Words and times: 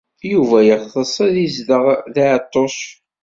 Yuba 0.31 0.57
yeɣtes 0.67 1.13
ad 1.25 1.35
yezdeɣ 1.39 1.83
deg 2.13 2.25
Ɛeṭṭuc. 2.33 2.77